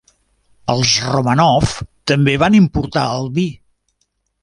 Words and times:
Els 0.73 0.93
Romànov 1.09 1.75
també 2.15 2.35
van 2.47 2.61
importar 2.65 3.07
el 3.21 3.33
vi. 3.41 3.49